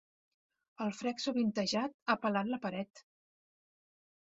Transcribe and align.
El 0.85 0.93
frec 0.99 1.21
sovintejat 1.25 1.95
ha 2.07 2.17
pelat 2.25 2.51
la 2.55 2.61
paret. 2.67 3.05